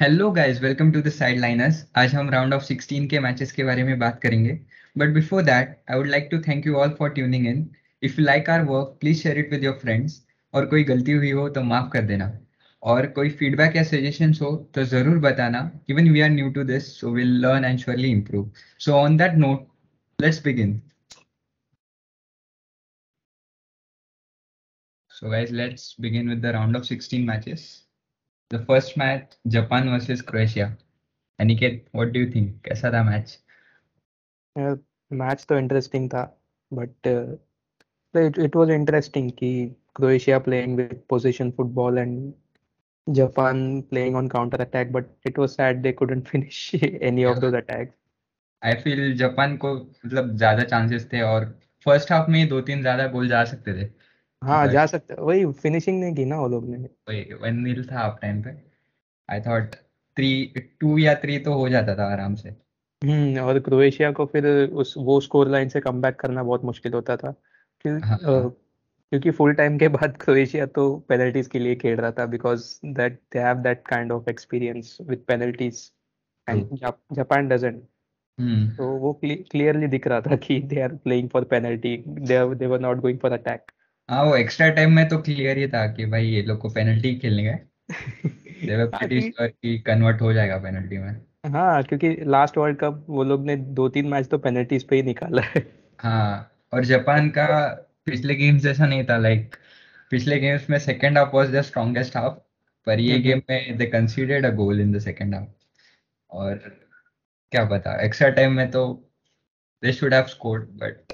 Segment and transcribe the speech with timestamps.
[0.00, 3.82] Hello guys welcome to the Sideliners आज हम round of 16 के मैचेस के बारे
[3.84, 4.52] में बात करेंगे.
[4.98, 7.58] But before that I would like to thank you all for tuning in
[8.02, 10.14] if you like our work please share it with your friends
[10.54, 12.30] और कोई गलती हुई हो तो माफ़ कर देना.
[12.82, 15.60] और कोई फीडबैक या सजेशंस हो तो ज़रूर बताना.
[15.90, 18.50] Even we are new to this so will learn and surely improve
[18.86, 19.68] so on that note
[20.18, 20.80] let's begin
[25.10, 27.68] So guys, let's begin with the round of 16 matches.
[28.50, 30.76] The first match, Japan versus Croatia.
[31.38, 32.48] Aniket, what do you think?
[32.64, 33.38] कैसा था match?
[35.10, 36.22] Match तो interesting था
[36.72, 37.06] but
[38.14, 39.50] it it was interesting कि
[39.96, 42.32] Croatia playing with position football and
[43.06, 47.54] Japan playing on counter attack but it was sad they couldn't finish any of those
[47.54, 47.94] attacks
[48.62, 51.44] I feel Japan को मतलब ज़्यादा chances थे और
[51.86, 53.90] first half में दो तीन ज़्यादा गोल जा सकते थे
[54.44, 57.98] हाँ जा सकते वही फिनिशिंग नहीं की ना वो लोग ने। वही वन नील था
[57.98, 58.50] हाफ़ टाइम पे
[59.30, 59.74] आई थॉट
[60.16, 62.48] थ्री टू या थ्री तो हो जाता था आराम से।
[63.04, 67.16] हम्म और क्रोएशिया को फिर उस वो स्कोर लाइन से कम करना बहुत मुश्किल होता
[67.16, 67.34] था।
[67.80, 68.56] क्यों- हाँ, हाँ।
[69.10, 73.20] क्योंकि फुल टाइम के बाद क्रोएशिया तो पेनल्टीज के लिए खेल रहा था because that
[73.32, 75.92] they have that kind of experience with penalties
[76.48, 76.78] and
[77.12, 77.82] Japan doesn't
[78.76, 82.80] तो वो क्लियरली दिख रहा था कि they are playing for penalty they they were
[82.80, 83.72] not going for attack
[84.10, 87.14] हाँ वो एक्स्ट्रा टाइम में तो क्लियर ही था कि भाई ये लोग को पेनल्टी
[87.14, 87.58] खेलने गए
[89.78, 94.06] कन्वर्ट हो जाएगा पेनल्टी में। हाँ क्योंकि लास्ट वर्ल्ड कप वो लोग ने दो तीन
[94.06, 97.68] मैच तो पेनल्टीज पे ही निकाला है। हाँ और जापान का
[98.06, 99.56] पिछले गेम्स जैसा नहीं था लाइक
[100.10, 102.34] पिछले गेम्स में second half was the strongest half
[102.86, 105.48] पर ये हम्म। गेम में they conceded a goal in the second half
[106.30, 106.54] और
[107.50, 109.10] क्या पता एक्स्ट्रा टाइम में तो
[109.84, 111.12] they should have scored but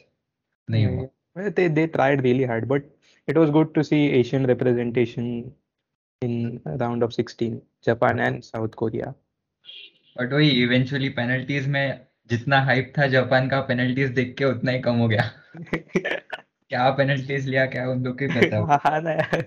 [0.70, 2.82] नहीं। हुआ। They they tried really hard, but
[3.26, 5.52] it was good to see Asian representation
[6.22, 9.14] in round of 16, Japan and South Korea.
[10.18, 14.80] But वही eventually penalties में जितना हाइप था Japan का penalties देख के उतना ही
[14.80, 15.30] कम हो गया।
[16.68, 19.46] क्या पेनल्टीज लिया क्या उन लोग को पता हाँ ना। यार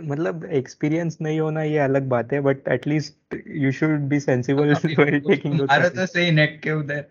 [0.00, 5.60] मतलब एक्सपीरियंस नहीं होना ये अलग बात है but at least you should be sensible taking
[5.60, 7.04] मारो तो सही नेट के उधर।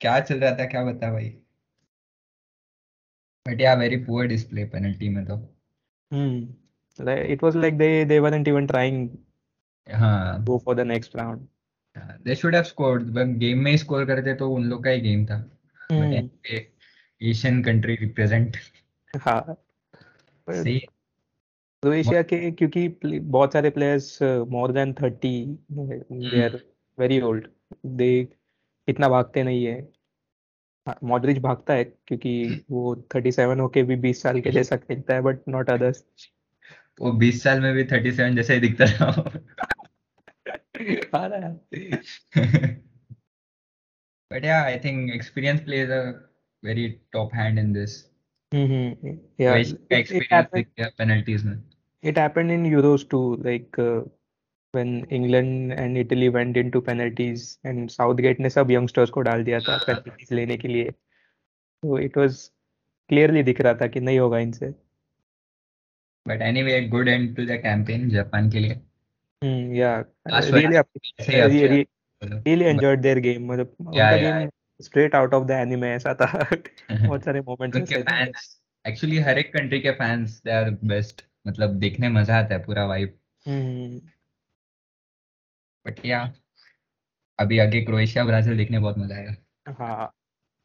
[0.00, 1.34] क्या चल रहा था क्या बता भाई।
[3.46, 5.36] बट या वेरी पुअर डिस्प्ले पेनल्टी में तो
[6.10, 6.54] hmm
[6.98, 8.96] it was like they they weren't even trying
[9.86, 11.40] हाँ। go for the next round.
[12.24, 13.08] They should have scored
[13.38, 15.36] game में ही स्कोर करते तो उन लोग का ही गेम था।
[15.92, 16.28] हम्म,
[17.20, 18.56] एशियन कंट्री रिप्रेजेंट
[19.16, 19.44] हाँ।
[20.46, 20.78] But सही।
[21.82, 26.60] क्रोएशिया के क्योंकि बहुत सारे players more than thirty they are
[26.98, 27.48] very old
[27.86, 28.10] they
[28.88, 29.80] इतना भागते नहीं है।
[30.88, 35.20] मॉडरिच भागता है क्योंकि वो थर्टी सेवन होके भी बीस साल के जैसा खेलता है
[35.20, 36.04] बट नॉट अदर्स
[37.00, 39.24] वो 20 साल में भी 37 जैसा ही दिखता था
[44.32, 46.14] but yeah I think experience plays a
[46.62, 47.96] very top hand in this
[48.54, 51.62] hmm yeah Croatia का it, it experience happened दिख गया penalties में
[52.04, 54.00] it happened in Euros too like uh,
[54.74, 59.60] when England and Italy went into penalties and Southgate ने सब youngsters को डाल दिया
[59.60, 62.38] था penalties लेने के लिए तो it was
[63.10, 64.74] clearly दिख रहा था कि नहीं होगा इनसे
[66.26, 68.80] but anyway good end to the campaign Japan के लिए
[69.42, 71.86] हम्म yeah Last really अच्छा really
[72.46, 74.16] really enjoyed their game मतलब उनका.
[74.16, 74.50] Game
[74.80, 76.26] straight out of the anime ऐसा था
[76.90, 78.48] बहुत सारे moments उनके फैंस
[78.84, 82.86] एक्चुअली हर एक कंट्री के फैंस दे आर बेस्ट मतलब देखने मज़ा आता है पूरा
[82.86, 84.00] वाइब हम्म
[85.86, 86.32] बट या
[87.38, 89.34] अभी आगे क्रोएशिया ब्राज़ील देखने बहुत मज़ा आएगा।
[89.72, 90.14] हाँ।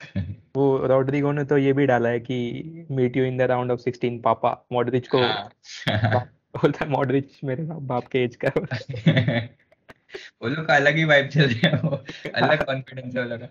[0.56, 3.80] वो रॉड्रिगो ने तो ये भी डाला है कि meet you in the round of
[3.80, 5.50] 16 papa Modric को हाँ।
[6.58, 8.50] बोलता है मॉडरिच मेरे बाप के एज का
[10.42, 12.04] वो लोग का अलग ही वाइब चल रही है वो
[12.36, 13.48] अलग कॉन्फिडेंस है वो लोग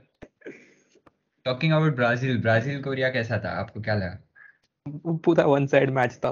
[1.44, 3.50] talking about Brazil Brazil Korea कैसा था?
[3.50, 4.19] आपको क्या लगा?
[5.16, 6.31] पूरा वन साइड मैच था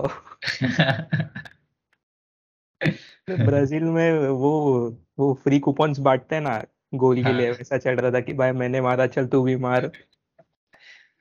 [3.31, 6.65] ब्राज़ील में वो वो फ्री कूपन्स बांटते हैं ना
[6.95, 9.57] गोल के लिए हाँ। वैसा चल रहा था कि भाई मैंने मारा चल तू भी
[9.57, 9.91] मार।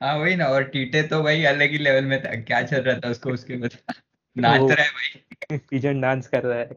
[0.02, 3.00] हाँ वही ना और टीटे तो भाई अलग ही लेवल में था क्या चल रहा
[3.00, 3.94] था उसको उसके बता
[4.36, 6.68] नाच रहा है भाई। पिजन डांस कर रहा है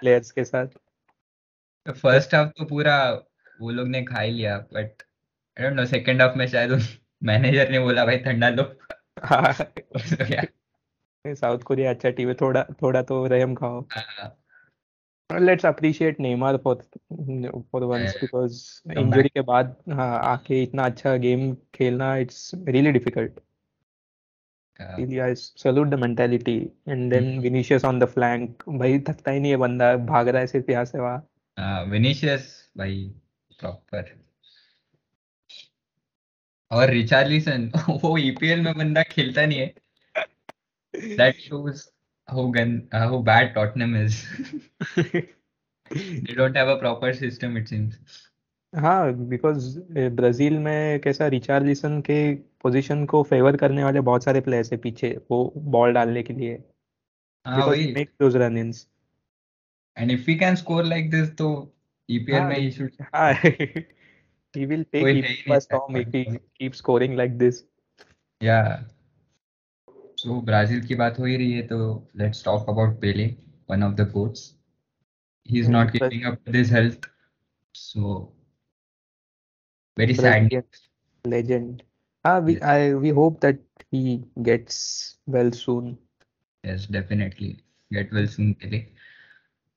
[0.00, 0.66] प्लेयर्स के साथ।
[1.90, 3.12] फ़र्स्ट हाफ़ तो पूरा
[3.60, 5.02] वो लोग ने खा ही लिया but
[5.58, 6.80] I don't know second half में शायद
[7.22, 8.62] मैनेजर ने बोला भाई ठंडा लो।
[9.24, 9.52] हाँ।
[11.24, 14.41] तो साउथ कोरिया अच्छा टीम है थोड़ा थोड़ा तो रहम खाओ। हाँ,
[15.38, 16.82] let's appreciate Neymar for
[17.72, 23.40] for once because injury के बाद हाँ आके इतना अच्छा गेम खेलना it's really difficult
[24.80, 28.64] I salute the mentality and then Vinicius on the flank.
[28.68, 32.70] भाई थकता ही नहीं है बंदा भाग रहा है सिर्फ़ यहाँ से वहाँ। हाँ विनीशियस
[32.76, 33.14] भाई
[33.60, 34.10] प्रॉपर
[36.70, 39.74] और रिचार्लिसन वो ईपीएल में बंदा खेलता नहीं है।
[41.16, 41.86] That shows
[42.28, 44.26] how gun uh, how bad Tottenham is.
[45.90, 47.94] they don't have a proper system it seems.
[48.72, 49.78] हाँ बिकॉज़
[50.16, 55.10] ब्राज़ील में कैसा रिचार्लिसन के पोजीशन को फेवर करने वाले बहुत सारे प्लेयर्स है पीछे
[55.30, 56.54] वो बॉल डालने के लिए
[57.46, 58.86] हाँ वही make those run ins
[59.96, 61.50] and if he can score like this तो
[62.08, 63.32] ईपीएल हाँ में ही शुड हाँ
[64.54, 66.24] he will take है ही नहीं storm if he
[66.60, 67.62] keeps scoring like this
[68.42, 68.58] या
[70.22, 71.78] सो ब्राज़ील की बात हो ही रही है तो
[72.16, 73.26] let's talk about Pele
[73.70, 74.44] one of the GOATs
[75.46, 77.08] he is not keeping up with his health
[77.74, 78.14] so
[79.96, 80.62] very sad
[81.24, 81.82] legend
[82.24, 84.78] हाँ we I we hope that he gets
[85.28, 85.96] well soon
[86.64, 87.48] yes definitely
[87.90, 88.76] get well soon Pele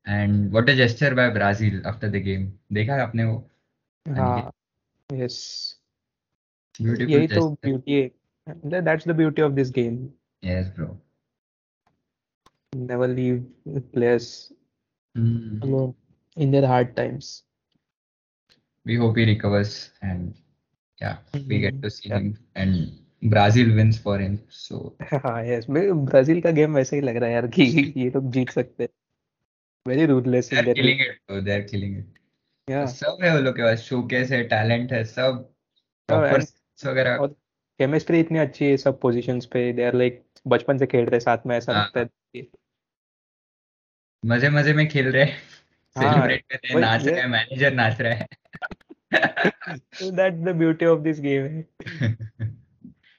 [0.06, 3.38] and what a gesture by Brazil after the game देखा आपने वो?
[4.06, 4.52] हाँ
[5.10, 5.40] yes
[6.80, 8.10] beautiful यही तो beauty है.
[8.82, 9.98] That's the beauty of this game
[10.46, 10.98] Yes, bro.
[12.74, 13.44] never leave
[13.94, 14.52] players
[15.16, 15.60] Hmm.
[15.64, 15.94] alone
[16.38, 17.44] in their hard times
[18.86, 20.34] We hope he recovers and
[21.02, 21.48] yeah, mm-hmm.
[21.48, 22.18] we get to see Yeah.
[22.18, 22.26] him
[22.56, 24.36] and Brazil wins for him.
[24.50, 24.82] So
[25.14, 27.64] हाँ yes Brazil का game वैसे ही लग रहा है यार कि
[27.98, 28.90] ये लोग जीत सकते हैं
[29.88, 31.42] very in they're there killing it, bro.
[31.42, 32.12] They're killing it.
[32.70, 35.44] या सब है वो लोग के पास शोकेस है टैलेंट है सब
[36.10, 36.46] प्रॉपर
[36.90, 37.26] वगैरह
[37.80, 41.46] केमिस्ट्री इतनी अच्छी है सब पोजीशंस पे दे आर लाइक बचपन से खेल रहे साथ
[41.46, 42.46] में ऐसा हाँ। लगता है
[44.24, 48.14] मज़े मज़े में खेल रहे हाँ, सेलिब्रेट कर रहे नाच रहे हैं मैनेजर नाच रहा
[48.14, 48.28] है
[50.12, 52.54] that's the beauty of this game है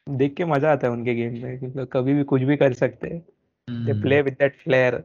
[0.06, 2.72] देख के मज़ा आता है उनके गेम में कि लोग कभी भी कुछ भी कर
[2.74, 4.00] सकते हैं they.
[4.02, 5.02] Play with that flair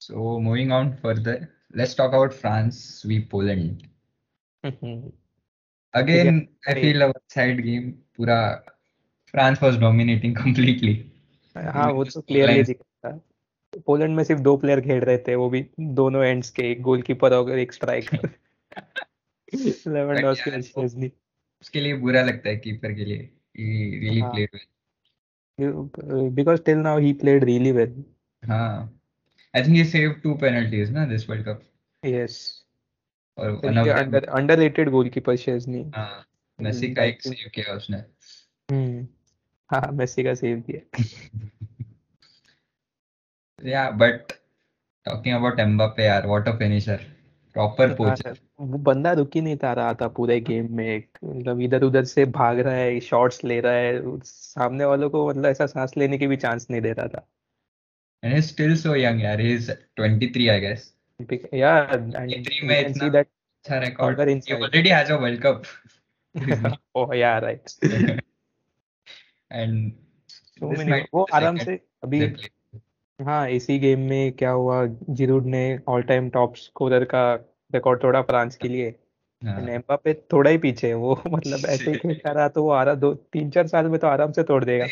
[0.00, 1.32] So moving on further,
[1.72, 3.82] let's talk about France sweep Poland.
[5.94, 6.82] Again, I Great.
[6.84, 7.86] feel a side game.
[8.16, 8.38] पूरा
[9.34, 10.94] France was dominating completely.
[11.56, 12.62] हाँ वो तो क्लियरली.
[12.62, 15.64] दिख रहा था पोलैंड में सिर्फ़ दो प्लेयर खेल रहे थे वो भी
[16.00, 18.28] दोनों एंड्स के एक गोलकीपर और एक स्ट्राइकर
[19.54, 21.10] लेवेंडोव्स्की और शेज़नी
[21.62, 23.28] उसके लिए बुरा लगता है कीपर के लिए.
[23.56, 23.64] He
[24.02, 24.32] really हाँ.
[24.32, 26.30] played well.
[26.30, 27.92] because till now he played really well
[28.42, 28.90] हाँ.
[29.54, 31.60] I think he saved two penalties ना this World Cup.
[32.02, 32.38] yes
[33.38, 36.24] और one of them under underrated goalkeeper Szczesny हाँ
[36.58, 37.96] मेसी का एक सेव किया उसने.
[38.68, 39.06] हम्म
[39.72, 41.02] हाँ, मेसी का सेव किया।
[43.64, 44.32] या बट
[45.06, 47.04] टॉकिंग अबाउट एम्बापे यार what a finisher
[47.56, 51.82] proper poacher वो बंदा रुक ही नहीं था रहा था पूरे गेम में। मतलब इधर
[51.82, 55.92] उधर से भाग रहा है शॉट्स ले रहा है सामने वालों को मतलब ऐसा सांस
[55.96, 57.26] लेने की भी चांस नहीं दे रहा था।
[58.22, 59.70] And he still so young यार he is
[60.00, 60.92] 23 I guess
[61.54, 65.62] yeah and he made see that अच्छा record already has a world cup
[66.96, 67.70] oh yeah right
[69.52, 72.20] many might be वो आराम से अभी
[73.22, 74.86] हाँ इसी गेम में क्या हुआ?
[75.10, 77.34] जिरूड ने ऑल टाइम टॉप स्कोरर का
[77.74, 78.94] रिकॉर्ड तोड़ा फ्रांस के लिए।
[79.44, 82.82] हाँ, एम्बापे थोड़ा ही पीछे है वो मतलब ऐसे ही खेलता रहा तो वो आ
[82.82, 84.86] रहा दो तीन चार साल में तो आराम से तोड़ देगा।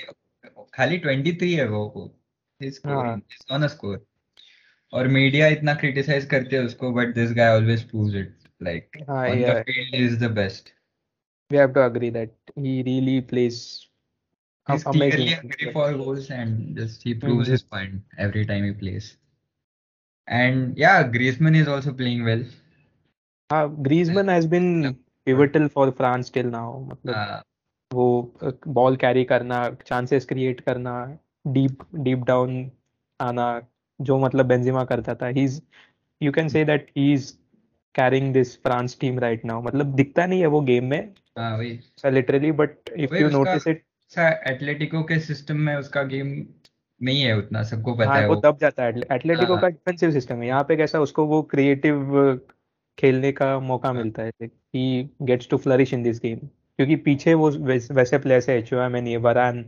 [0.74, 2.16] खाली 23 है वो वो।
[2.62, 3.22] He's scoring.
[3.50, 4.00] हाँ।
[4.92, 9.28] और मीडिया इतना क्रिटिसाइज करते हैं उसको but this guy always proves it like हाँ
[9.28, 10.70] on the field is the best
[11.52, 13.89] we have to agree that he really plays
[14.66, 15.26] He's amazing.
[15.26, 17.52] clearly hungry for goals and just he proves Mhm.
[17.52, 19.16] his point every time he plays.
[20.28, 22.44] And yeah, Griezmann is also playing well.
[23.50, 24.92] हाँ Griezmann has been
[25.26, 27.42] pivotal for France till now मतलब Uh,
[27.90, 28.04] वो
[28.66, 30.92] ball carry करना chances create करना
[31.46, 32.70] deep deep down
[33.20, 33.46] आना
[34.00, 35.60] जो मतलब Benzema करता था he is
[36.20, 37.32] you can say that he is
[37.94, 41.14] carrying this France team right now मतलब दिखता नहीं है वो गेम में
[42.04, 43.84] literally but if you notice it
[44.18, 46.46] Atletico के सिस्टम में उसका गेम
[47.02, 50.10] नहीं है उतना सबको पता हाँ है वो दब जाता है। एटलेटिको हाँ। का डिफेंसिव
[50.10, 52.40] सिस्टम है। यहाँ पे कैसा उसको वो क्रिएटिव
[52.98, 57.50] खेलने का मौका मिलता है he gets to flourish in this game क्योंकि पीछे वो
[57.50, 59.64] वैस, वैसे प्लेयर्स है Tchouameni Varane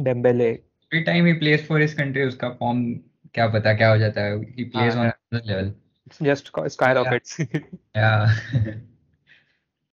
[0.00, 2.94] Dembele every time he plays for his country उसका फॉर्म
[3.34, 5.72] क्या पता क्या हो जाता है ही प्लेज हाँ, on another level
[6.22, 6.50] just
[6.94, 8.24] skyrockets yeah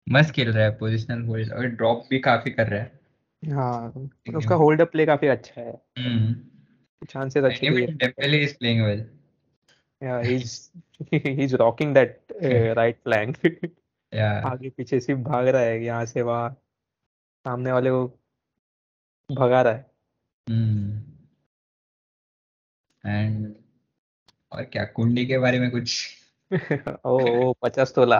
[0.06, 3.00] मस्त खेल रहा है पोजिशनल होल्ड और ड्रॉप भी काफ़ी कर रहा है।
[3.42, 8.82] हाँ उसका होल्ड अप प्ले काफ़ी अच्छा है। हम्म। चांसेस अच्छे लिए Dembele is playing
[8.82, 9.02] well.
[10.02, 10.54] yeah he's
[11.38, 13.38] he's rocking that uh, right flank
[14.12, 14.44] Yeah.
[14.46, 16.50] आगे पीछे सिर्फ़ भाग रहा है यहाँ से वहाँ।
[17.44, 18.06] सामने वाले को
[19.30, 19.90] भगा रहा है।
[20.48, 21.02] हम्म।
[23.04, 23.54] एंड
[24.52, 26.08] और क्या कुंडी के बारे में कुछ?
[26.52, 28.18] ओ, ओ पचास तोला।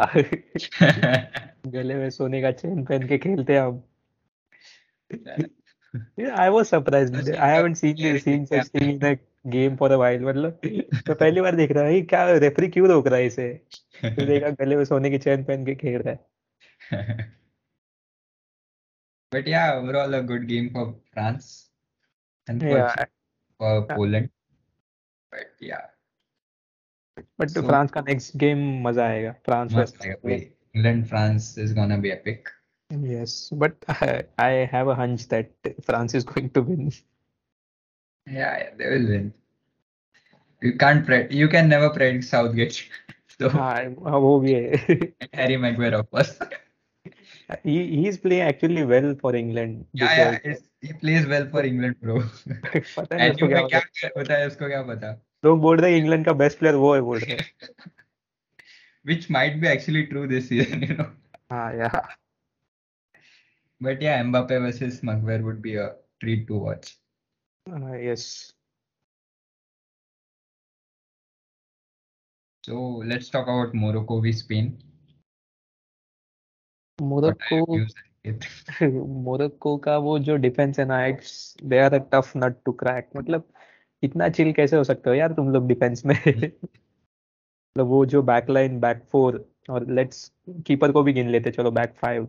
[1.66, 3.82] गले में सोने का चेन पहन के खेलते हम।
[6.30, 7.12] I was surprise
[9.46, 10.60] game for a wild मतलब
[11.06, 13.48] तो पहली बार देख रहा है क्या रेफरी क्यों रोक रहा है इसे?
[14.04, 16.26] देखा गले में सोने की चेन पहन के खेल रहा है।
[19.32, 21.70] But yeah overall a good game for France
[22.50, 24.28] and for Poland
[25.32, 25.92] but yeah
[27.38, 29.72] but So- France का नेक्स्ट गेम मज़ा आएगा France
[31.64, 32.52] is gonna be epic
[32.90, 33.32] yes
[33.62, 36.82] but I, I have a hunch that France is going to win
[38.26, 39.32] yeah, yeah they will win
[40.62, 42.78] you can't pred you can never predict Southgate
[43.38, 43.74] so हाँ
[44.26, 44.98] वो भी है
[45.40, 46.32] Harry Maguire of course
[47.64, 50.56] he he is playing actually well for England yeah yeah
[50.88, 54.12] he plays well for England bro पता नहीं NU उसको क्या में क्या होता है।
[54.16, 55.12] होता है उसको क्या पता
[55.44, 57.36] तो लोग बोल रहे इंग्लैंड का बेस्ट प्लेयर वो है बोल रहे
[59.04, 61.04] which might be actually true this year you know
[61.50, 61.88] हाँ yeah
[63.80, 65.86] but yeah Mbappe versus Maguire would be a
[66.20, 66.96] treat to watch
[68.02, 68.26] yes
[72.64, 74.76] so let's talk about Morocco v Spain
[76.98, 77.64] Morocco
[79.24, 83.10] Morocco का वो जो defence है ना it's they are a tough nut to crack
[83.16, 83.48] मतलब
[84.02, 86.14] इतना chill कैसे हो सकते हो यार तुम लोग डिफेंस में?
[87.76, 90.32] मतलब वो जो बैक लाइन बैक फोर और लेट्स
[90.66, 92.28] कीपर को भी गिन लेते चलो बैक फाइव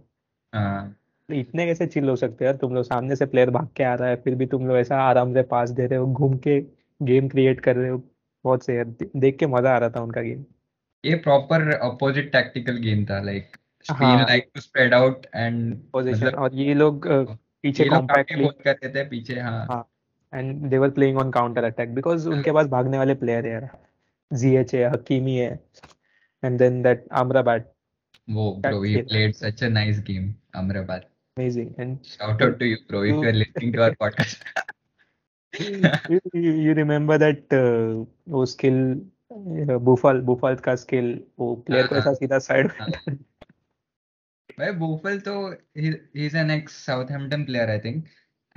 [0.56, 0.96] हाँ।
[1.30, 2.84] इतने कैसे चिल हो सकते हो यार तुम लोग?
[2.84, 5.42] सामने से प्लेयर भाग के आ रहा है फिर भी तुम लोग ऐसा आराम से
[5.42, 6.60] पास दे रहे हो घूम के
[7.02, 8.04] गेम क्रिएट कर रहे हो।
[8.44, 10.46] बहुत से यार देख के मज़ा आ रहा था उनका गेम
[11.06, 14.20] ये प्रॉपर अपोजिट टैक्टिकल गेम था like Spain.
[14.20, 17.08] Like to spread out and position और ये लोग
[17.62, 19.90] पीछे कॉम्पैक्टली होल्ड करते थे पीछे हाँ। हाँ।
[20.38, 23.70] And they were playing on counter attack because उनके पास भागने वाले प्लेयर है यार
[24.32, 25.52] जीएच है हकीमी है
[26.44, 27.66] एंड देन दैट अमराबाद
[28.28, 30.26] वो bro you खेला। played such a nice game
[30.62, 31.04] Amrabat
[31.38, 34.44] amazing and shout out to you bro if You- you are listening to our podcast
[35.54, 38.82] you, you, you remember that uh, वो skill
[39.88, 41.08] Boufal Boufal का skill
[41.40, 42.90] वो player को हाँ, ऐसा सीधा side हाँ।
[44.60, 45.34] भाई बोफल तो
[45.82, 48.06] he he's an ex Southampton player I think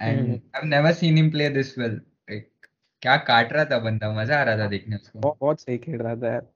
[0.01, 1.95] and hmm. I've never seen him play this well.
[2.31, 2.71] Like
[3.03, 4.13] क्या काट रहा था बंदा?
[4.13, 6.47] मज़ा आ रहा था देखने उसको। बहुत सही खेल रहा था यार।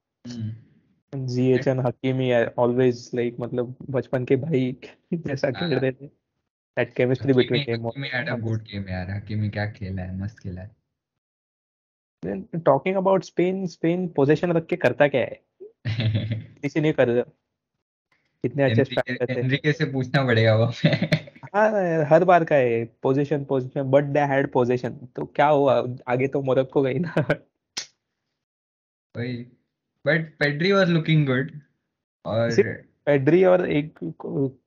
[1.15, 4.77] Ziyech and Hakimi always like मतलब बचपन के भाई
[5.15, 6.07] जैसा खेल हाँ। रहे थे।
[6.77, 10.19] That chemistry between them Hakimi had a good game यार। हकीमी क्या खेला है?
[10.19, 10.71] मस्त खेला है।
[12.25, 15.41] Then talking about Spain Spain position रख के करता क्या है?
[16.63, 17.23] किसी नहीं कर रहा
[18.43, 20.73] कितने अच्छे स्ट्राइकर थे। एनरिके से पूछना पड़ेगा वो।
[21.55, 25.75] हाँ हर बार का है position position but they had position तो क्या हुआ?
[26.09, 27.15] आगे तो मोरक्को गई ना।
[29.15, 29.37] वही।
[30.05, 31.51] But Pedri was looking good
[32.25, 32.51] और
[33.07, 33.99] पेड्री और एक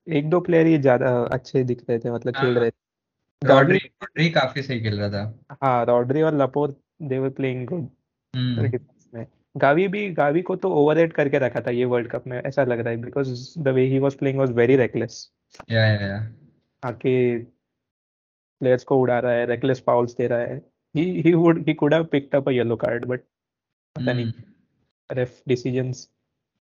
[0.10, 3.78] एक दो प्लेयर ही ज़्यादा अच्छे दिख रहे थे मतलब खेल हाँ। रहे थे। रॉड्री
[3.78, 7.88] रॉड्री काफ़ी सही खेल रहा था। हाँ रॉड्री और Laporte they were playing good
[8.34, 9.26] hmm.
[9.56, 12.80] Gavi भी गावी को तो ओवररेट करके रखा था ये वर्ल्ड कप में ऐसा लग
[12.80, 13.30] रहा है because
[13.60, 15.32] the way he was playing was very reckless
[15.72, 16.18] yeah yeah yeah
[16.88, 17.16] आके
[18.62, 20.58] प्लेयर्स को उड़ा रहा है रेकलेस फाउल्स दे रहा है।
[20.96, 23.20] He he would he could have picked up a yellow card but
[23.96, 24.32] पता नहीं।
[25.10, 26.08] Ref decisions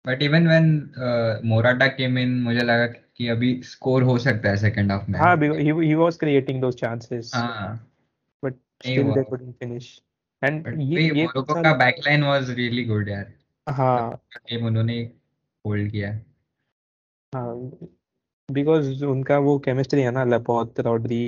[0.04, 4.92] but even when Morata came in मुझे लगा कि अभी स्कोर हो सकता है सेकंड
[4.92, 7.86] हाफ़ में। हाँ he he was creating those chances हाँ।
[8.42, 9.88] But नहीं still they हुआ। couldn't finish
[10.42, 13.32] and बट ये ये मोरक्को का बैकलाइन वाज रियली गुड यार।
[13.66, 15.00] हाँ। गेम उन्होंने
[15.64, 16.12] होल्ड किया।
[17.32, 17.54] हाँ।
[18.52, 21.24] बिकॉज़ उनका वो केमिस्ट्री है ना लपोर्ट रॉड्री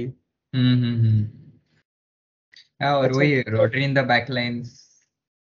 [0.54, 1.26] हम्म हम्म हम्म।
[2.82, 4.62] हाँ और अच्छा। वही रॉड्री इन द बैकलाइन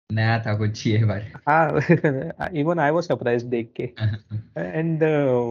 [0.09, 3.83] नया था कुछ ये बार। हाँ इवन आई वाज सरप्राइज्ड देख के।
[4.57, 5.03] And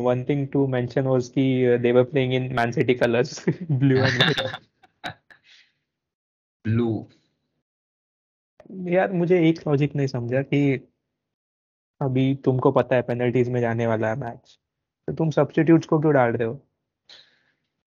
[0.05, 4.23] one thing to mention was कि they were playing in Man City colours blue and
[6.65, 7.07] blue
[8.91, 10.61] यार मुझे एक लॉजिक नहीं समझा कि
[12.01, 14.59] अभी तुमको पता है पेनल्टीज में जाने वाला है मैच
[15.09, 16.61] तो तुम सब्स्टिट्यूट्स को क्यों डाल रहे हो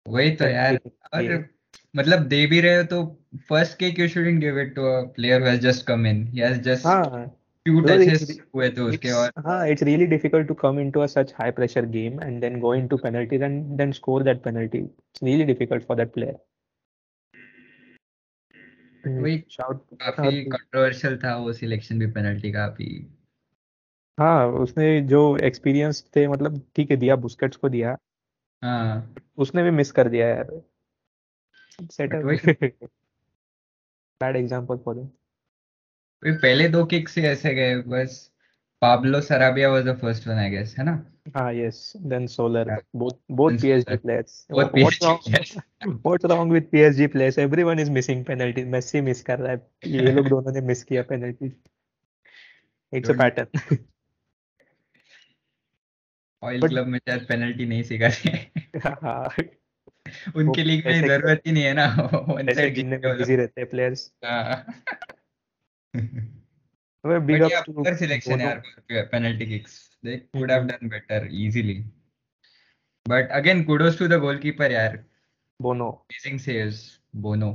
[0.05, 0.79] वही तो यार
[1.13, 1.49] और
[1.95, 3.03] मतलब दे भी रहे हो तो
[3.49, 6.39] first kick you shouldn't give it to a player who has just come in he
[6.39, 7.25] has just हाँ
[7.65, 11.07] few touches it's- हुए थे उसके और हाँ, it's really difficult to come into a
[11.11, 14.79] such high pressure game and then go into penalties and then score that penalty.
[14.79, 16.35] It's really difficult for that player.
[19.03, 22.89] Mm, वही shout काफ़ी controversial था वो selection भी penalty का भी
[24.19, 27.97] हाँ उसने जो एक्सपीरियंस थे मतलब ठीक है दिया बुस्केट्स को दिया।
[28.63, 30.61] हाँ। उसने भी मिस कर दिया यार।
[34.23, 38.31] बैड एग्जांपल फॉर हिम पहले दो किक से ऐसे गए बस
[38.81, 41.05] Pablo Sarabia was the first one I guess है ना?
[41.35, 48.25] हाँ yes then Soler both both PSG players बहुत what PSG with everyone is missing
[48.29, 51.61] ने मिस किया पेनल्टी
[52.93, 53.09] इट्स
[56.43, 58.09] ऑयल क्लब में शायद पेनल्टी नहीं सीखा
[59.01, 59.27] हाँ।
[60.35, 61.85] उनके लिए कोई ज़रूरत ही नहीं है ना।
[62.29, 64.65] वन साइड जीतने में बिज़ी रहते हैं प्लेयर्स हाँ।
[67.03, 71.27] अबे बिग अप टू अगर सिलेक्शन है यार penalty kicks they would have done better
[71.31, 71.77] easily
[73.05, 75.03] but again kudos to the goalkeeper यार।
[75.59, 76.77] बोनो अमेजिंग सेव्स
[77.25, 77.51] बोनो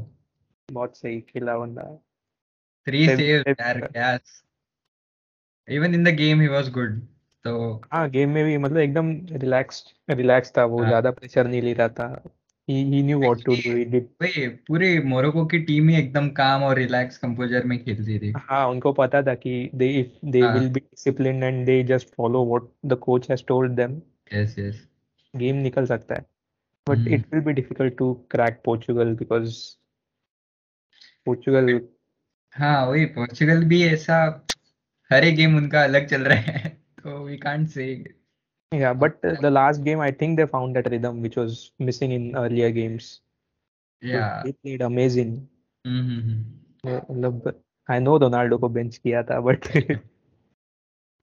[0.69, 1.85] बहुत सही खेला बंदा।
[2.87, 4.19] थ्री सेव्स यार क्या
[5.69, 7.01] even in the game he was good
[7.45, 11.63] तो हाँ गेम में भी मतलब एकदम रिलैक्स रिलैक्स था वो हाँ। ज़्यादा प्रेशर नहीं
[11.63, 12.23] ले रहा था।
[12.69, 14.09] He knew what to do he did
[14.69, 18.67] पूरे मोरोको की टीम ही एकदम काम और रिलैक्स कंपोजर में खेल रही थी। हाँ
[18.69, 22.69] उनको पता था कि they if they will be discipline and they just follow what
[22.87, 24.01] the coach has told them
[24.35, 24.87] yes yes
[25.35, 26.25] game निकल सकता है।
[26.87, 29.57] But it will be difficult to crack Portugal because
[31.27, 31.81] Portugal
[32.57, 34.17] हाँ वही पोर्चुगल भी ऐसा
[35.11, 38.05] हर एक गेम उनका अलग चल रहा है। तो we can't say
[38.73, 42.37] yeah but the last game I think they found that rhythm which was missing in
[42.37, 43.07] earlier games.
[44.03, 45.31] So yeah they played amazing.
[45.87, 46.43] Hmm
[46.87, 49.67] मतलब आई नो रोनाल्डो को बेंच किया था but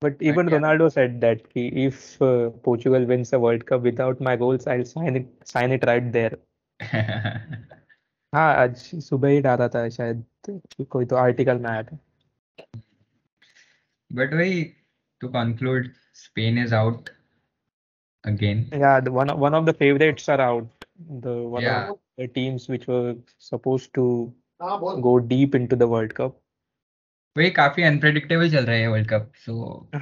[0.04, 0.54] but even yeah.
[0.54, 2.18] Ronaldo said that कि if
[2.66, 6.04] Portugal wins the World Cup without my goals I will sign it sign it right
[6.04, 6.38] there
[8.36, 10.24] हाँ आज सुबह ही डाला था शायद
[10.90, 11.98] कोई तो आर्टिकल में आया था।
[14.14, 14.64] But वही
[15.25, 17.11] to conclude, Spain is out
[18.25, 18.59] again.
[18.85, 20.85] yeah the one one of the favorites are out
[21.27, 21.91] the one Yeah.
[21.93, 23.15] of the teams which were
[23.51, 24.05] supposed to
[25.07, 26.37] go deep into the world cup
[27.37, 29.55] वही काफी unpredictable चल रहा है world cup सो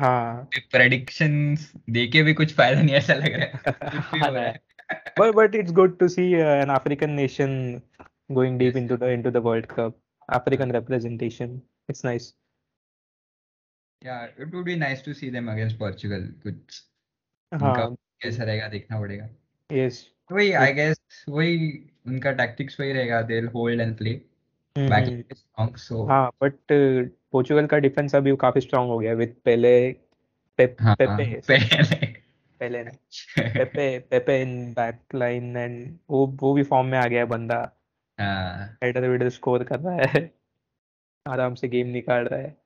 [0.02, 4.44] हाँ predictions देके भी कुछ फायदा नहीं ऐसा लग रहा है कुछ भी हो रहा
[4.44, 4.60] है
[5.20, 7.50] but but it's good to see uh, an African nation
[8.38, 9.98] going deep into the into the World Cup.
[10.36, 11.52] African representation.
[11.92, 12.28] It's nice.
[14.03, 16.23] Yeah, it would be nice to see them against Portugal.
[16.45, 19.29] उनका हाँ, कैसा रहेगा देखना पड़ेगा।
[19.69, 19.93] Yes.
[20.31, 21.71] वही I guess वही
[22.07, 25.21] उनका tactics वही रहेगा will hold and play hmm, back hmm.
[25.33, 26.55] Strong so हाँ बट
[27.31, 29.91] पोर्चुगल का डिफेंस अभी काफ़ी स्ट्रांग हो गया विद पहले
[30.57, 36.87] पेप, हाँ पेपे पहले पहले Pepe Pepe in back line and वो वो भी फॉर्म
[36.87, 37.59] में आ गया है बंदा।
[38.19, 40.33] हाँ। हेडर वेडर स्कोर कर रहा है।
[41.27, 42.57] आराम से गेम निकाल रहा है।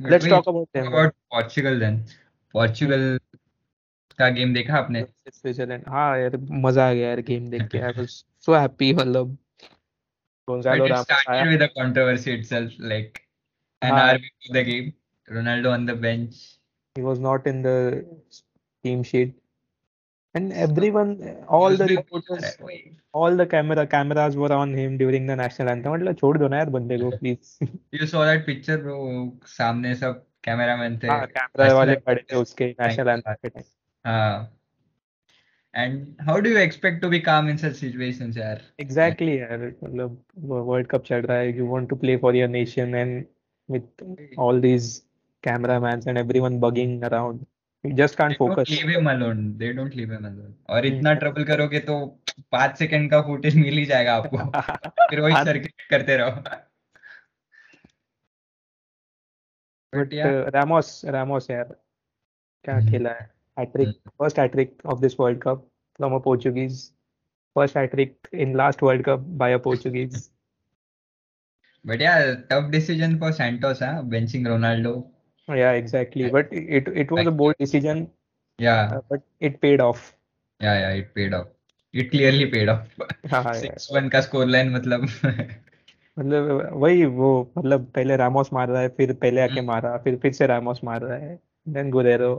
[0.00, 1.98] But लेट्स वही talk about them about Portugal then.
[2.54, 3.04] Portugal
[4.18, 7.92] का गेम देखा आपने स्विट्जरलैंड हाँ यार मजा आ गया यार गेम देख के आई
[7.98, 8.08] वाज
[8.46, 9.36] सो हैप्पी मतलब
[10.48, 13.20] But गोंजालो it रामोस आया started with a controversy itself, like
[13.82, 14.90] an हाँ hour before the game,
[15.28, 16.42] Ronaldo on the bench.
[16.96, 17.76] he was not in the
[18.84, 19.32] team sheet
[20.38, 21.10] and everyone
[21.56, 22.96] all the Usually reporters होता है, वही.
[23.20, 26.56] all the camera cameras were on him during the national anthem मतलब छोड़ दो ना
[26.56, 28.96] यार बंदे को please You saw that picture, bro.
[29.56, 31.08] सामने सब कैमरामैन थे.
[31.08, 33.36] हाँ कैमरा National वाले anthem खड़े थे के उसके time नेशनल के एंथम साथ.
[33.42, 33.64] के टाइम
[34.04, 34.50] हाँ.
[35.74, 38.60] And how do you expect to be calm in such situations, यार?
[38.80, 40.22] एग्जैक्टली यार मतलब
[40.68, 43.24] वर्ल्ड कप चल रहा है you want to play for your nation and
[43.68, 44.92] with all these
[45.44, 47.44] cameramans and everyone bugging around
[47.83, 49.43] you just can't They don't focus leave him alone.
[49.59, 50.53] They don't leave him alone.
[50.69, 51.95] और हम्म। इतना trouble करोगे तो
[52.51, 54.37] पाँच second का footage मिल ही जाएगा आपको.
[55.09, 56.41] फिर वही हाँ, सर्किट करते रहो.
[59.93, 60.13] बट
[60.55, 61.75] रामोस रामोस यार
[62.65, 63.89] क्या हम्म। खेला है hat trick.
[64.19, 65.67] First hat trick of this World Cup
[65.99, 66.83] from a Portuguese
[67.55, 70.29] first hat trick in last World Cup by a Portuguese
[71.85, 74.03] But yeah, tough decision for Santos, huh?
[74.03, 75.07] Benching Ronaldo.
[75.57, 78.07] Yeah exactly but it it was a bold decision
[78.59, 79.99] Yeah, uh, but it paid off
[80.59, 81.47] yeah, yeah, it paid off.
[81.93, 82.87] It clearly paid off.
[83.31, 85.07] हाँ यार one का score line मतलब
[86.17, 90.17] मतलब वही वो मतलब पहले Ramos मार रहा है फिर पहले आके हम्म, मारा फिर
[90.23, 91.39] फिर से रामोस मार रहा है
[91.77, 92.33] देन गुरेरो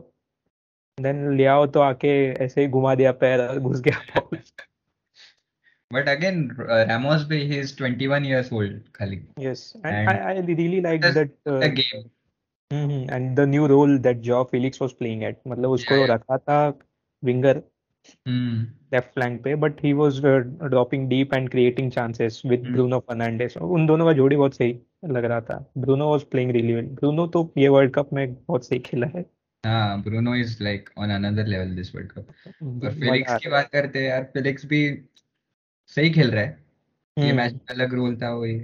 [0.99, 2.13] देन लियाओ तो आके
[2.45, 4.21] ऐसे ही घुमा दिया पैर घुस गया
[5.91, 10.51] but again, uh, Ramos भी he is 21 years old खाली yes and I and
[10.51, 12.05] I really liked that uh, the game.
[12.73, 16.15] Hmm and the new role that Joao Felix was playing at मतलब उसको Yeah, yeah.
[16.15, 16.59] रखा था
[17.23, 17.63] winger.
[18.93, 22.63] Left flank पे but he was dropping deep and creating chances with.
[22.67, 25.59] Bruno Fernandes उन दोनों का जोड़ी बहुत सही लग रहा था.
[25.79, 29.25] Bruno was playing really well Bruno तो ये वर्ल्ड कप में बहुत सही खेला है.
[29.67, 32.29] हाँ Bruno is like on another level this World Cup.
[32.85, 34.83] और फिलिक्स की बात करते हैं यार फिलिक्स भी
[35.97, 36.59] सही खेल रहा है.
[37.19, 38.55] ये मैच हम्म में अलग रोल था वो वही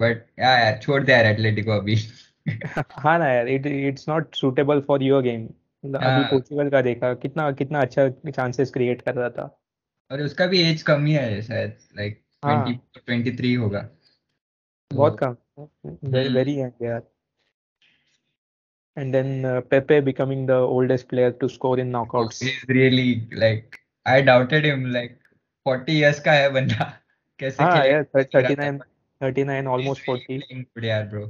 [0.00, 1.96] बट यार यार छोड़ दे यार एटलेटिको अभी.
[2.90, 5.46] हाँ ना यार it it's not suitable for your game
[5.84, 9.62] अभी हाँ। पोर्चुगल का देखा कितना कितना अच्छा चांसेस क्रिएट कर रहा था।
[10.10, 13.90] और उसका भी एज कम ही है शायद लाइक ट्वेंटी हाँ थ्री होगा।
[14.92, 17.02] बहुत कम। Very hmm. वेरी यंग यार।
[18.98, 22.42] And then uh, Pepe becoming the oldest player to score in knockouts.
[22.42, 25.18] Is really like I doubted him like
[25.64, 27.02] forty years का है बंदा।
[27.38, 28.80] कैसे हाँ यार लग रहा था 39
[29.22, 31.26] 39 इज़ almost 40 प्लेइंग गुड यार ब्रो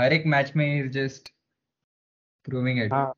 [0.00, 1.28] हर एक मैच में इज़ जस्ट
[2.44, 3.14] प्रूविंग इट हाँ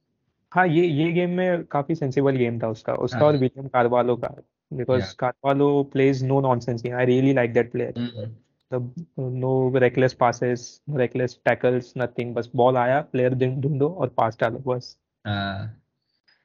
[0.53, 3.27] हाँ ये ये गेम में काफ़ी सेंसिबल गेम था उसका। उसका हाँ.
[3.27, 4.29] और हाँ विलियम कार्वालो का
[4.73, 10.15] because yeah Carvalho plays no nonsense game I really like that player मतलब no reckless
[10.15, 15.81] passes reckless tackles nothing बस बॉल आया प्लेयर ढूंढो और पास डालो बस। हाँ।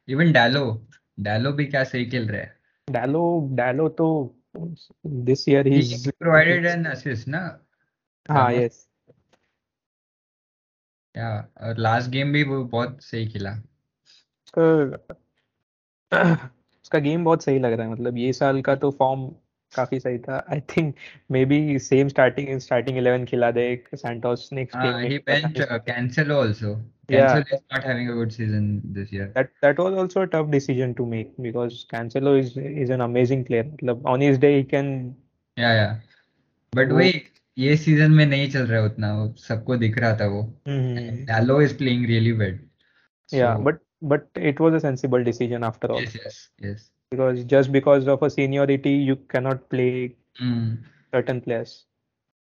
[0.08, 0.88] इवन डालो
[1.20, 2.58] डालो भी क्या सही खेल रहा है।
[2.92, 4.36] डालो डालो तो
[5.06, 7.66] this year he provided an assist ना?
[8.32, 8.89] हाँ यस
[11.20, 11.30] या
[11.62, 13.58] और लास्ट गेम भी वो बहुत सही खेला
[16.82, 19.28] उसका गेम बहुत सही लग रहा है मतलब ये साल का तो फॉर्म
[19.76, 20.96] काफ़ी सही था I think
[21.46, 25.60] maybe same starting starting 11 खिला दे सैंटोस नेक्स्ट गेम हाँ में he पता benched
[25.60, 26.72] नहीं uh, Cancelo also
[27.12, 30.30] या Cancelo is not having a good season this year that that was also a
[30.36, 32.56] tough decision to make because Cancelo is
[32.86, 34.94] is an amazing player मतलब on his day he can
[35.58, 35.90] या yeah
[36.74, 37.22] but वो वही
[37.58, 40.62] ये season में नहीं चल रहा है उतना वो सबको दिख रहा था वो।
[41.26, 42.60] Dalot is playing really well
[43.30, 46.04] so but but it was a sensible decision after all.
[46.04, 50.10] Yes yes yes because just because of a seniority you cannot play
[50.42, 50.78] hmm
[51.16, 51.70] certain players.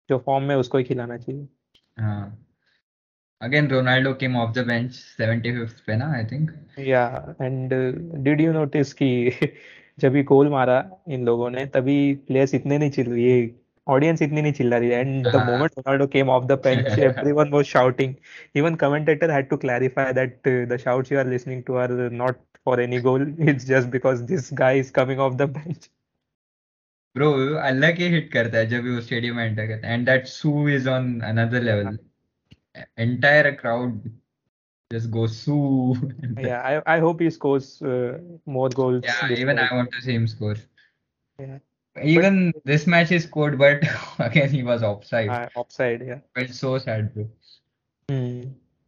[0.10, 1.48] जो फॉर्म में उसको ही खिलाना चाहिए।
[2.00, 2.44] हाँ।
[3.42, 4.92] Again Ronaldo came off the bench
[5.22, 7.74] 75th पे ना I think yeah and
[8.24, 9.32] did you notice कि
[10.00, 13.56] जब ये गोल मारा इन लोगों ने तभी प्लेयर्स इतने नहीं चिल्ला ये
[13.96, 17.68] audience itni nahi chilla rahi and the moment ronaldo came off the bench everyone was
[17.68, 18.16] shouting.
[18.54, 22.40] Even commentator had to clarify that uh, the shouts you are listening to are not
[22.64, 23.26] for any goal.
[23.54, 25.90] It's just because this guy is coming off the bench.
[27.16, 27.30] Bro
[27.70, 29.94] allah ke hit karta hai jab wo stadium enter karta hai.
[29.98, 31.98] And that sue is on another level.
[32.98, 34.02] Entire crowd
[34.92, 35.96] just goes sue.
[36.38, 40.14] Yeah I, I hope he scores uh, more goals yeah even i want to see
[40.14, 40.56] him score.
[41.40, 41.60] Yeah.
[41.98, 43.84] But this match he scored but
[44.20, 47.28] again he was offside uh, offside yeah felt so sad bro
[48.10, 48.42] hmm.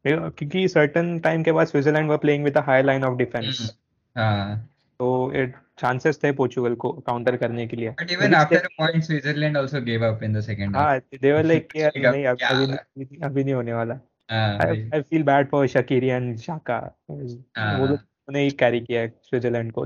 [0.06, 3.58] Yeah, क्योंकि certain time के बाद Switzerland were playing with a high line of defense
[3.60, 3.72] Hmm.
[4.18, 4.70] हाँ
[5.00, 5.10] तो
[5.42, 9.58] it chances थे Portugal को counter करने के लिए even after they a point Switzerland
[9.58, 12.14] also gave up in the second half हाँ they were like कि यार Speak up,
[12.14, 13.28] नहीं अभी है?
[13.30, 14.00] अभी नहीं होने वाला
[14.32, 14.58] हाँ
[14.98, 19.14] I feel bad for Shaqiri and Xhaka वो लोग हाँ ने ही कैरी किया है
[19.30, 19.86] स्विट्जरलैंड को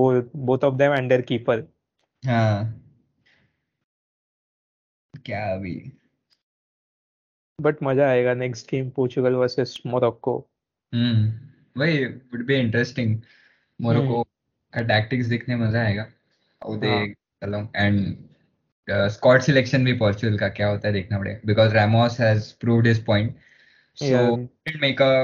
[0.00, 1.58] both both of them and their keeper
[2.22, 2.78] हाँ।
[5.14, 5.74] क्या अभी?
[7.58, 10.36] बट मज़ा आएगा next game Portugal versus Morocco
[10.92, 13.14] hmm वही would be interesting
[13.80, 14.22] मोरक्को
[14.72, 17.14] का टैक्टिक्स देखने मज़ा आएगा। How they
[17.46, 18.30] along and
[18.88, 23.04] squad selection भी पोर्चुगल का क्या होता है देखना पड़ेगा। Because Ramos has proved his
[23.06, 23.36] point
[23.98, 25.14] so it make a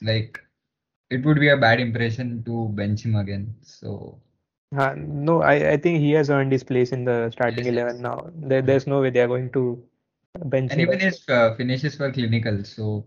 [0.00, 0.38] like
[1.10, 3.92] it would be a bad impression to bench him again so
[4.71, 7.95] हाँ, no, I, I think he has earned his place in the starting yes 11
[7.95, 8.31] yes now.
[8.35, 9.83] There, there's no way they are going to
[10.45, 10.89] bench and him.
[10.89, 13.05] even his uh, finishes were clinical so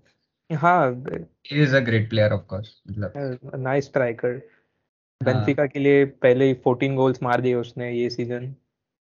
[0.51, 0.95] हाँ,
[1.43, 4.43] he is a great player of course मतलब a nice striker.
[5.21, 8.55] हाँ बेंफिका के लिए पहले ही 14 goals मार दिए उसने ये season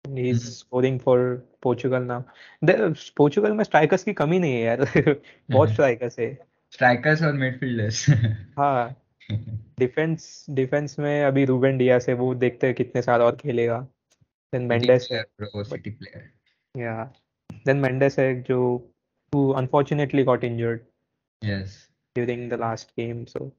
[0.05, 1.19] he is hmm, scoring for
[1.63, 4.85] Portugal now Portugal में स्ट्राइकर्स की कमी नहीं है यार
[5.51, 6.37] बहुत स्ट्राइकर्स है
[6.73, 8.01] strikers और midfielders
[8.57, 8.95] हाँ
[9.30, 13.78] डिफेंस डिफेंस में अभी रूबेन डियास है वो देखते हैं कितने साल और खेलेगा
[14.52, 15.24] देन मेंडेस है
[15.70, 16.22] city player
[16.74, 17.02] या
[17.66, 18.58] देन मेंडेस है जो
[19.32, 20.82] who unfortunately got injured
[21.42, 21.72] yes
[22.16, 23.52] during the last game so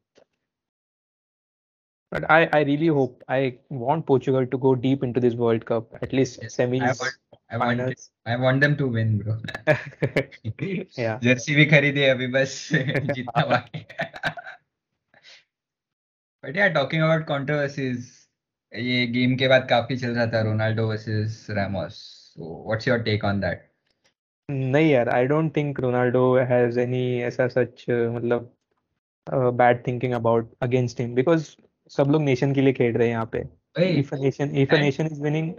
[2.11, 5.97] but I I really hope I want Portugal to go deep into this World Cup
[6.01, 7.17] at least yes semis I want
[7.51, 9.37] I want finals I want them to win bro
[10.97, 13.85] yeah jersey भी खरीदी है अभी बस जीतना बाकी
[16.43, 18.07] but यार talking about controversies
[18.73, 21.95] ये game के बाद काफ़ी चल रहा था Ronaldo versus Ramos
[22.35, 23.69] so what's your take on that
[24.49, 28.53] नहीं यार I don't think Ronaldo has any ऐसा सच मतलब
[29.57, 31.49] bad thinking about against him because
[31.91, 33.43] सब लोग नेशन के लिए खेल रहे हैं यहाँ पे।
[33.99, 35.53] If nation if nation is winning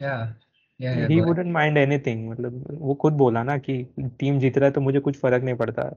[0.00, 3.82] yeah he wouldn't mind anything मतलब वो खुद बोला ना कि
[4.20, 5.90] टीम जीत रहा है तो मुझे कुछ फ़र्क नहीं पड़ता।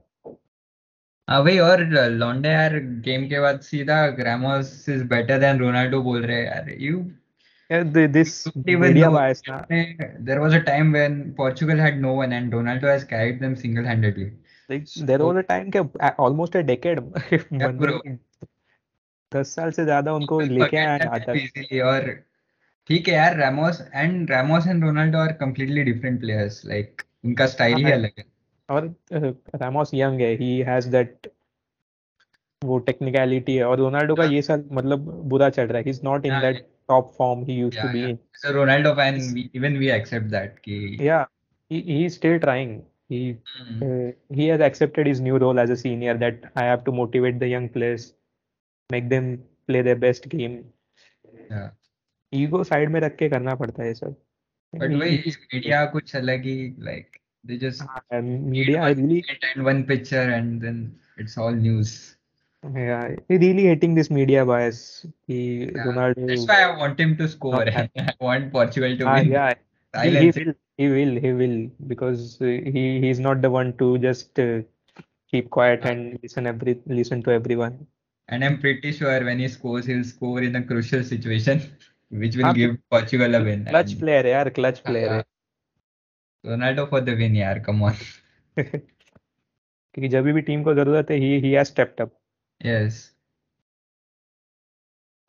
[1.28, 6.44] अबे और लॉन्डे यार गेम के बाद सीधा ग्रामोस इज़ बेटर देन रोनाल्डो बोल रहे
[6.44, 6.98] यार यू
[8.08, 12.88] दिस मीडिया बायस ना। There was a time when Portugal had no one and Ronaldo
[12.88, 14.24] has carried them single handedly
[14.70, 15.80] there was a time के
[16.22, 17.00] ऑलमोस्ट अ डेकेड
[19.32, 22.10] दस साल से ज़्यादा उनको लेके आया और
[22.90, 27.76] ठीक है यार Ramos and Ramos and Ronaldo are completely different players like उनका स्टाइल
[27.76, 28.24] ही हाँ, अलग है।
[28.68, 28.94] और
[29.54, 31.30] रामोस यंग है ही हैज़ दैट
[32.62, 36.00] वो टेक्निकलिटी है और रोनाल्डो का ये साल मतलब बुरा चल रहा है he is
[36.04, 39.16] not in that top form he used to be in so Ronaldo fan
[39.54, 41.26] even we accept that कि yeah
[41.70, 42.80] he is still trying
[43.12, 43.20] he
[44.34, 47.42] he has accepted his new role as a senior that I have to motivate the
[47.42, 48.14] young players
[48.90, 50.58] make them play their best game
[52.32, 54.14] ego side में रख के करना पड़ता है sir
[54.72, 55.16] but वही
[55.54, 57.16] India कुछ अलग ही like.
[57.48, 58.82] They just ah, and media.
[58.82, 62.16] I really and one picture, and then it's all news.
[62.74, 65.06] Yeah, really hating this media bias.
[65.26, 67.66] He, yeah, Ronaldo, that's why I want him to score.
[67.82, 67.88] I
[68.20, 69.30] want Portugal to ah, win.
[69.30, 69.54] Yeah,
[70.02, 70.52] he, he will.
[70.76, 71.14] He will.
[71.26, 74.60] He will because uh, he he's not the one to just uh,
[75.30, 77.86] keep quiet and listen every listen to everyone.
[78.28, 81.62] And I'm pretty sure when he scores, he'll score in a crucial situation,
[82.10, 83.64] which will ah, give Portugal a win.
[83.64, 85.24] Clutch and, player, yeah, clutch player.
[86.44, 87.94] Ronaldo for the win यार come on
[88.58, 92.12] क्योंकि जब भी team को ज़रूरत है he he has stepped up
[92.60, 93.04] yes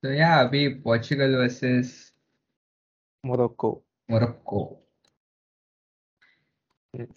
[0.04, 1.96] तो या अभी Portugal versus
[3.24, 3.72] Morocco
[4.10, 4.62] Morocco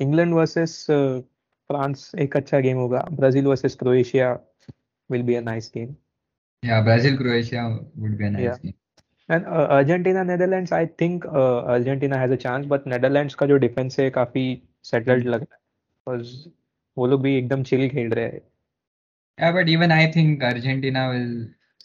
[0.01, 3.01] England versus France एक अच्छा गेम होगा.
[3.13, 4.33] Brazil versus Croatia
[5.11, 5.95] will be a nice game
[6.63, 8.73] yeah Brazil Croatia would be a nice game
[9.33, 13.99] uh, Argentina Netherlands I think uh, Argentina has a chance but Netherlands का जो defence
[14.01, 14.45] है काफ़ी
[14.85, 15.61] settled लग रहा है
[16.07, 16.49] because
[16.97, 18.41] वो लोग भी एकदम चिल खेल रहे हैं
[19.39, 21.31] Yeah, but even I think Argentina will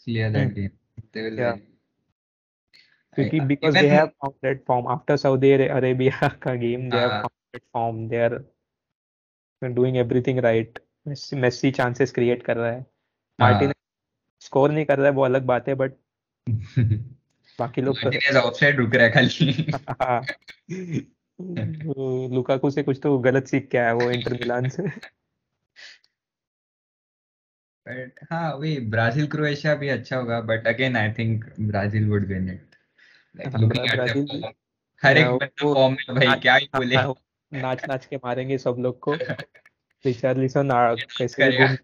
[0.04, 0.54] clear that Hmm.
[0.54, 0.72] game.
[1.12, 1.38] They will.
[1.38, 1.56] Yeah.
[3.16, 7.22] I- because they have found that form after Saudi Arabia का game they have हाँ.
[7.22, 8.44] found that form they are
[9.62, 13.50] doing everything right Messi Messi chances create कर रहा है हाँ.
[13.50, 13.72] Martin
[14.40, 15.92] score नहीं कर रहा है वो अलग बात है बट
[17.60, 19.72] बाकी लोग Martinez रुक रहा है खाली.
[20.02, 20.26] हाँ।
[22.34, 24.82] लुकाकू से कुछ तो गलत सीख के आया वो इंटर मिलान से।
[27.88, 32.48] But हाँ वही ब्राज़ील क्रोएशिया भी अच्छा होगा but again I think Brazil would win
[32.48, 32.66] it
[33.36, 34.52] like हाँ,
[35.02, 37.14] हर एक हाँ, बंदा फॉर्म में भाई क्या ही बोले। हाँ,
[37.52, 39.14] नाच नाच के मारेंगे सब लोग को।
[40.06, 41.76] रिचार्लिसन कैसे घूम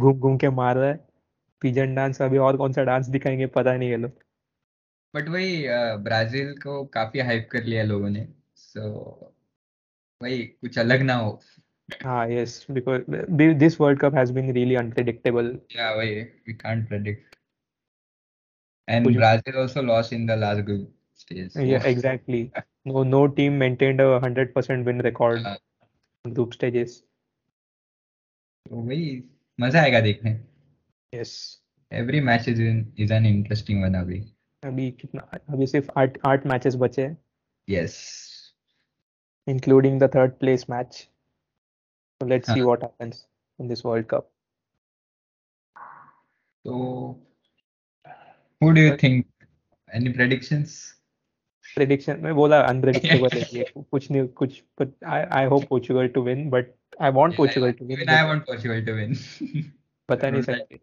[0.00, 1.08] घूम घूम के मार रहा है।
[1.60, 4.12] पिजन डांस अभी और कौन सा डांस दिखाएँगे पता नहीं है लोग।
[5.14, 5.64] बट वही
[6.04, 8.88] ब्राज़ील को काफ़ी हाइप कर लिया लोगों ने सो
[10.20, 11.40] वही कुछ अलग ना हो।
[12.02, 13.02] हाँ yes because
[13.58, 17.36] this World Cup has been really unpredictable yeah वही we can't predict
[18.88, 22.42] and Brazil also lost in the last group stage yeah exactly.
[22.86, 25.56] No no team maintained a 100% win record हाँ,
[26.24, 26.94] in group stages.
[28.66, 29.22] तो वही
[29.58, 30.32] मज़ा आएगा देखने।
[31.12, 31.34] Yes.
[31.92, 32.62] Every match is
[33.02, 34.20] is an interesting one अभी।
[34.62, 35.22] अभी कितना
[35.52, 37.16] अभी सिर्फ़ आठ आठ मैचेस बचे हैं
[37.68, 37.96] yes
[39.46, 40.98] including the third place match
[42.20, 42.66] so let's see हाँ.
[42.66, 43.16] what happens
[43.58, 44.28] in this world cup
[46.64, 46.74] So,
[48.60, 49.26] who do you think?
[49.88, 50.74] Any predictions?
[51.76, 56.22] prediction मैं बोला unpredictable है ये कुछ नहीं कुछ but I I hope Portugal to
[56.28, 56.70] win but
[57.08, 59.16] I want Portugal to win Even I but want Portugal to win.
[60.08, 60.80] बता नहीं सकते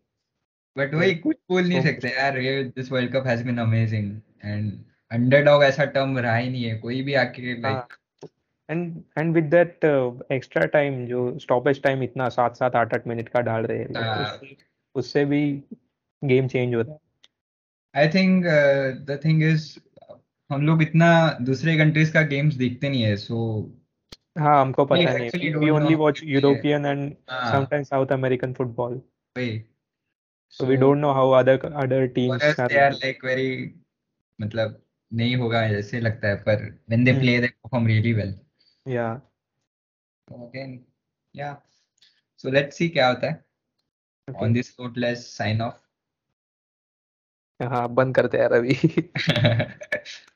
[0.79, 4.71] But वही कुछ बोल नहीं सकते यार ये this World Cup has been amazing and
[5.13, 7.87] underdog ऐसा टर्म रहा ही नहीं है कोई भी आके हाँ
[8.69, 13.07] and and with that uh, extra time जो stoppage time इतना सात सात आठ आठ
[13.07, 14.41] मिनट का डाल रहे हैं हाँ.
[14.95, 15.63] उससे भी
[16.25, 16.93] गेम चेंज हो रहा
[17.95, 19.79] है think uh, the thing is
[20.51, 23.65] हम लोग इतना दूसरे कंट्रीज़ का गेम्स देखते नहीं है so
[24.37, 26.27] हाँ हमको पता नहीं actually है don't we know only how watch to
[30.51, 33.73] हाँ, so we don't know how other other teams are they are like very
[34.41, 34.81] मतलब
[35.13, 37.21] नहीं होगा ऐसे लगता है पर when they Hmm.
[37.23, 38.33] play they perform really well
[38.85, 39.19] yeah
[40.31, 40.85] again,
[41.33, 41.55] yeah.
[42.35, 43.43] So let's see क्या होता है.
[44.27, 44.45] okay.
[44.45, 45.79] On this note, let's sign off.
[47.61, 48.73] हाँ बंद करते हैं यार अभी